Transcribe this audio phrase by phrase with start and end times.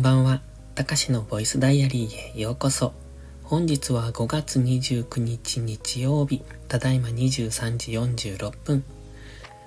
[0.00, 0.40] んばんは。
[0.74, 2.94] たかしのボイスダイアリーへようこそ。
[3.42, 8.82] 本日は5月29日日曜日、ただいま23時46分。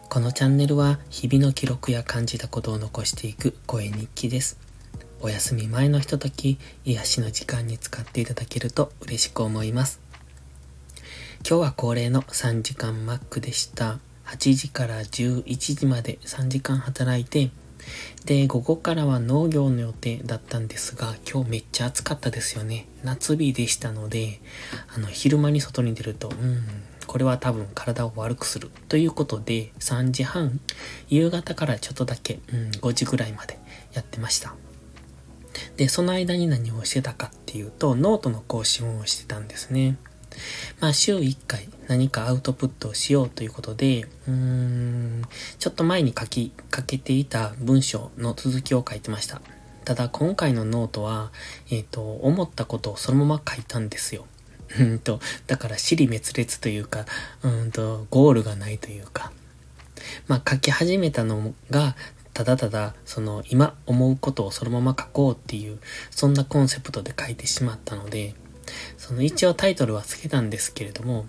[0.09, 4.57] このチャンネルは日々の記録や感じたことを残していく声日記です。
[5.21, 9.99] お休み前のひととき、癒しの時間に使っていただけると嬉しく思います。
[11.47, 13.99] 今日は恒例の3時間マックでした。
[14.25, 17.51] 8時から11時まで3時間働いて、
[18.25, 22.87] で、午後からは農業の予定だったんですが、今日めっちゃ暑かったですよね。
[23.03, 24.39] 夏日でしたので、
[24.95, 26.63] あの、昼間に外に出ると、うん、
[27.05, 28.71] これは多分体を悪くする。
[28.87, 30.59] ということで、3時半、
[31.09, 33.59] 夕方からちょっとだけ、うん、5時ぐらいまで
[33.93, 34.55] やってました。
[35.77, 39.97] で、その間に何をしてたかっていうと、ノートの更新をしてたんですね。
[40.79, 45.21] まあ、週1回何かアウトプットをしようということで、うーん、
[45.59, 49.41] ちょっと前に書きかけていた文章の続きを書いてました。
[49.85, 51.31] ただ、今回のノートは、
[51.69, 54.25] えっ、ー、と、思ったことをそのまま書いたんですよ。
[54.79, 57.05] うんと、だから、支離滅裂というか、
[57.43, 59.31] うんと、ゴールがないというか。
[60.27, 61.95] まあ、書き始めたのが、
[62.33, 65.79] ただただ、その、今思うことをそのまま書こうっていう、
[66.09, 68.35] そんなコンセプトで書いてしまったので、
[68.97, 71.25] その一応タイトルは付けたんですけれども、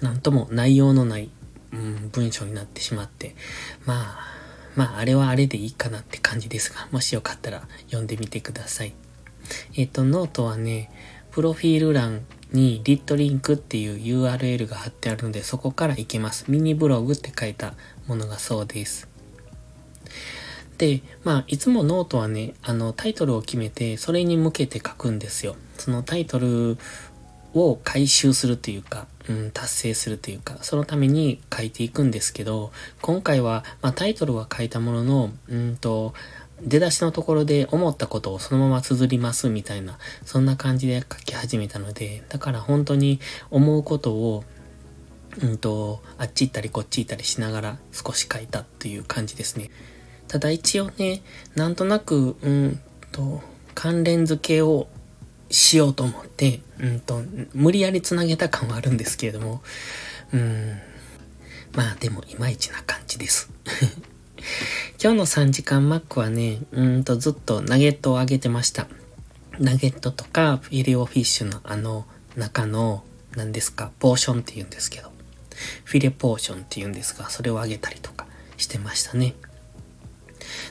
[0.00, 1.30] なんとも内容のない、
[1.72, 3.34] うん、文章になってしまって、
[3.86, 4.18] まあ、
[4.74, 8.94] まあ、あれはあれでいいかなって感じですが、もしよかったら読んでみてください。
[9.76, 10.90] えっ、と、ノートはね、
[11.30, 16.50] プロフィール欄にリットリンクっていう URL が貼ってあるので、そこから行けます。
[16.50, 17.74] ミニブログって書いた
[18.06, 19.08] ものがそうです。
[20.78, 25.56] で、まあ、いつもノートはね、あの、タイトルを決めて、それに向けて書くんですよ。
[25.82, 26.78] そのタイトル
[27.54, 36.14] を回収するというか、うん、達成するというか、そのために書いていくんですけど、今回は、まあ、タイトルは書いたものの、うんと、
[36.62, 43.18] 出だしのところで思ったことをそのまま綴りますみたいな、そんな感じで書き始めたので、だから本当に
[43.50, 44.44] 思うことを、
[45.42, 49.70] うんと、あっち行ったりこっち行ったりしながら少し書いたっていう感じですね。
[50.28, 51.22] ただ一応ね、
[51.56, 53.42] なんとなく、うんと、
[53.74, 54.88] 関連付けを
[55.52, 57.22] しようと思って、うんと、
[57.54, 59.62] 無理やり繋げた感はあるんですけれども、
[60.32, 60.78] うん、
[61.74, 63.50] まあでもいまいちな感じです。
[65.00, 68.88] 今日の3時間マックはね、うんとずっとナゲットをあげてました。
[69.58, 73.04] ナゲットとかフィレオフィッシュのあの中の
[73.36, 75.12] 何ですか、ポーションって言うんですけど、
[75.84, 78.26] フィレポーションって言うんですが、それをあげたりとか
[78.56, 79.34] してましたね。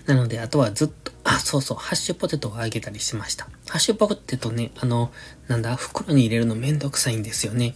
[0.06, 3.46] なので、あとはずっと、あ、そうそう、ハッシュポテトをあげたりしました。
[3.68, 5.12] ハッシュポテトね、あの、
[5.48, 7.76] なんだ、袋に入れるのめんどくさいんですよね。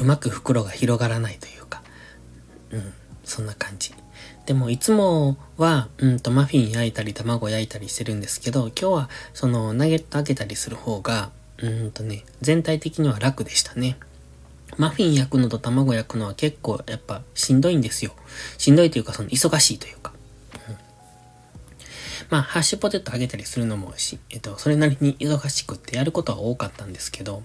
[0.00, 1.82] うまく袋が広がらないというか。
[2.70, 2.92] うん、
[3.24, 3.92] そんな感じ。
[4.46, 13.96] でも、いつもは、うんと、マフィン焼いたり、卵焼いたりしてるんですけど、今日は、その、ナゲット開けたりする方が、うんとね、全体的には楽でしたね。
[14.76, 18.12] マフィン焼くのと卵焼くのは結構やっぱしんどいんですよ。
[18.58, 20.12] しんどいというかその忙しいというか。
[22.34, 27.44] まあ、ハッシュポテトあげたりするのもし、えっと、それなりに忙しくってやることは多かったんですけど、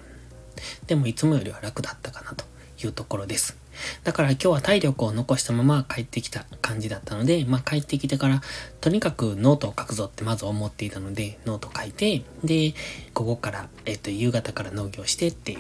[0.88, 2.44] でもいつもよりは楽だったかなと
[2.84, 3.56] いうところです。
[4.04, 8.42] だから今日は体力を残したまま帰ってきた感じだったので、まあ帰ってきてから、
[8.82, 12.74] とにかくノートを書くぞってまず思っていたので、ノート書いて、で、
[13.14, 15.60] 午後から、えっと、夕方から農業してっていう。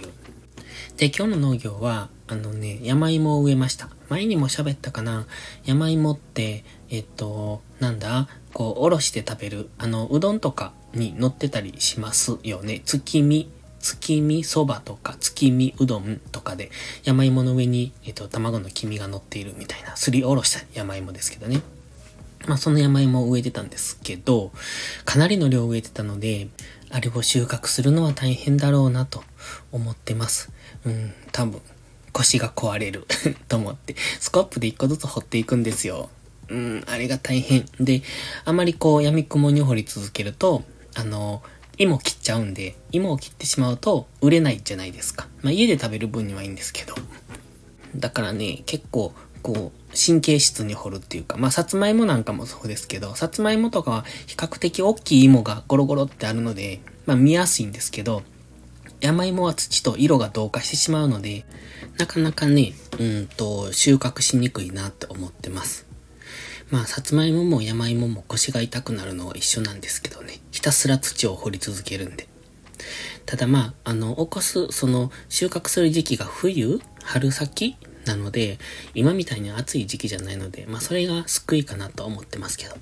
[0.98, 3.90] で、今日の農業は、あのね、山芋を植えました。
[4.10, 5.28] 前にも喋ったかな
[5.66, 8.28] 山芋って、えっと、なんだ？
[8.54, 12.82] こう、おろして食べる、あの、うどんとかに乗ってたりしますよね。
[12.86, 16.70] 月見、月見そばとか月見うどんとかで
[17.04, 21.62] 山芋の上に、えっと、卵の黄身が乗っているみたいな、すりおろした山芋ですけどね。
[22.48, 24.52] まあ、その山芋を植えてたんですけど、
[25.06, 26.48] かなりの量植えてたので、
[26.90, 29.24] あれを収穫するのは大変だろうなと
[29.72, 30.52] 思ってます。
[30.86, 31.62] うん、多分、
[32.12, 33.06] 腰が壊れる
[33.48, 36.10] と思って、スコップで一個ずつ掘っていくんですよ。
[36.52, 37.66] うん、あれが大変。
[37.80, 38.02] で、
[38.46, 40.64] あまりこう、闇雲に掘り続けると、
[40.96, 41.44] あの、
[41.78, 45.28] 芋切っちゃうんで、芋を切ってしまうと売れないじゃないですか。
[45.42, 46.96] まあ家で食べる分にはいいんですけど。
[47.96, 58.24] だからね、結構、こう、神経質に掘るっていうか、まあ、さつまいもなんかもそうですけど、さつまいもとかは比較的大きい芋がゴロゴロってあるので、まあ、見やすいんですけど、
[59.02, 61.46] 山芋は土と色が同化してしまうので、
[61.98, 65.89] なかなかね、うんと、収穫しにくいなって思ってます。
[66.72, 70.40] まあ、さつまいもも山芋も腰が痛くなるのは一緒なんですけどね。
[70.52, 72.28] ひたすら土を掘り続けるんで。
[73.26, 77.76] ただまあ、あの、起こす、その、収穫する時期が冬春先
[78.06, 78.60] なので、
[78.94, 82.76] 今みたいに暑い時期じゃないので、まあ、それが救いかなと思ってますけど。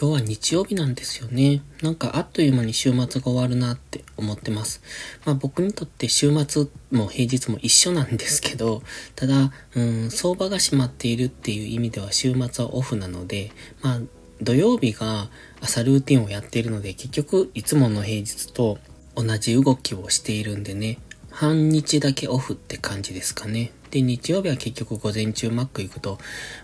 [0.00, 1.60] 今日は日曜日なんですよね。
[1.82, 4.80] なんかあっという間に週末が終わるなって思ってます。
[5.26, 8.82] まあ僕にとって週末も平日も一緒なんですけど、
[9.14, 13.52] ただ、うん、相場が閉まっているっていう意味では週末はオフなので、
[13.82, 14.00] まあ
[14.40, 15.28] 土曜日が
[15.60, 18.78] 朝ルーティンをやっているので、結局いつもの平日と
[19.16, 20.98] 同じ動きをしているんでね、
[21.30, 23.72] 半日だけオフって感じですかね。
[23.90, 26.16] で、日曜日は結局午前中マック行くと、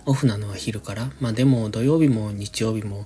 [0.07, 1.11] オフなのは昼から。
[1.21, 3.05] まあでも土曜日も日曜日も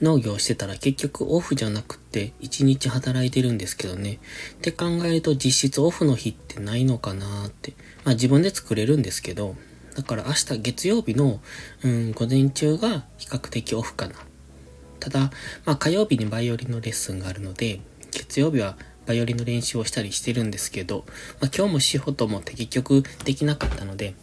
[0.00, 4.18] 農業してたら結局オフじゃなくって1日働いてるんですけどね。
[4.54, 7.74] って考えると実質オフの日ってないのかなって。
[8.04, 9.56] まあ自分で作れるんですけど、
[9.96, 11.40] だから明日月曜日の、
[11.82, 14.14] うん、午前中が比較的オフかな。
[15.00, 15.30] ただ、
[15.64, 17.80] まあ火曜日にバイオリンのレッスンがあるので、
[18.10, 18.76] 月曜日は
[19.06, 21.04] バイオリンの練習をしたりしてるんですけど、
[21.40, 24.14] まあ、今日もしようと思って結局できなかったので、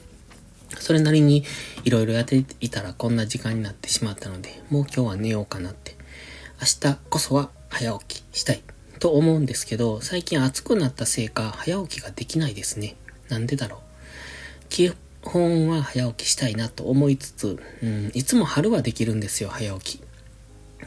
[0.79, 1.43] それなりに
[1.83, 5.95] 色々やっていたらこんな時間になってしまったので、もう今日は寝ようかなって。
[6.61, 8.63] 明日こそは早起きしたい
[8.99, 12.95] と思うんですけど、最近暑くなったせいか早起きができないですね。
[13.27, 13.79] なんでだろう。
[14.69, 14.93] 基
[15.23, 20.03] 本は早起きしたいなと思いつつ、うん、いつも春はできるんですよ、早起き。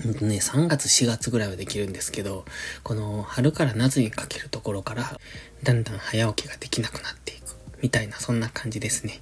[0.05, 2.45] ね、3月4月ぐらいはできるんですけど、
[2.83, 5.19] この春から夏にかけるところから、
[5.63, 7.57] だんだん早起きができなくなっていく。
[7.83, 9.21] みたいな、そんな感じですね。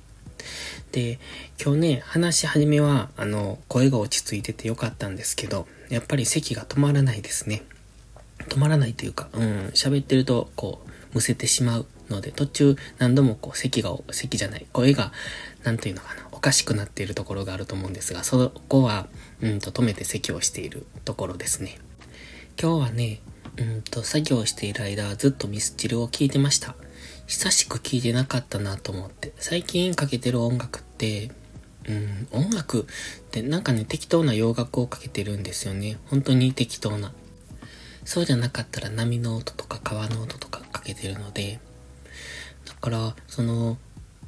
[0.92, 1.18] で、
[1.62, 7.62] 今日ね、話し始めは、あの、声が落ち着いててよかったんですけど、やっぱり席が止まらないですね。
[8.48, 15.12] 止まらないというか、うん、喋ってると、こう、むせてしまうので、途中何度もこう、席が、席じゃない、声が、
[15.62, 19.08] なんというのかな、おかしくなっているところがあると思うんですが、そこは、
[19.40, 21.78] うんと止めて席をしているところですね。
[22.60, 23.20] 今日はね、
[23.56, 26.74] うんと作業している間ずっとミスチルを聴いてました。
[27.26, 29.32] 久しく聴いてなかったなと思って。
[29.36, 31.30] 最近かけてる音楽って、
[31.88, 32.84] うん、音楽っ
[33.30, 35.98] てなんかね、適当な洋楽をかけてるんですよね。
[36.06, 37.12] 本当に適当な。
[38.04, 41.60] そうじゃなかったら波の音とか川の音とかかけてるので、
[42.66, 43.78] だから、その、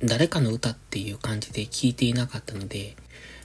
[0.03, 2.97] 誰かの歌っていう感じで聞いていなかったので、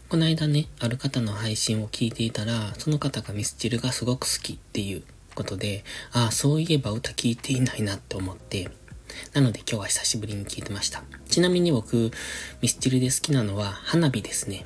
[0.09, 5.03] この間ね、ある方の配信を聞いていたら、その方がミスチルがすごく好きっていう
[5.35, 8.69] ことで、ああ、そういえば歌聞いていないなって思って、
[9.33, 11.03] なので今日は久しぶりに聞いてました。
[11.29, 12.11] ちなみに僕、
[12.61, 14.65] ミスチルで好きなのは花火ですね。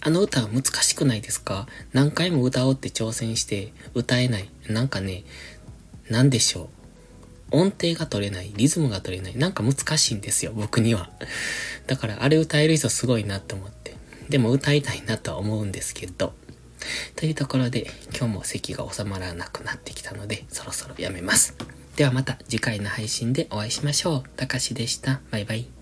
[0.00, 1.66] あの歌は難しくないですか？
[1.92, 4.48] 何回も歌おうって挑戦して歌えない。
[4.68, 5.24] なんかね、
[6.10, 6.70] なんでしょ
[7.52, 7.58] う？
[7.58, 9.36] 音程が取れない、リズムが取れない。
[9.36, 11.10] なんか難しいんですよ、僕には。
[11.86, 13.94] だからあれ歌える人すごいなって思って。
[14.28, 16.32] でも歌いたいなとは思うんですけど。
[17.14, 21.54] というところで、今日も席が収まらなくなってきたので、そろそろやめます。
[21.96, 24.28] ではまた次回の配信でお会いしましょう。
[24.36, 25.20] たかしでした。
[25.30, 25.81] バイバイ。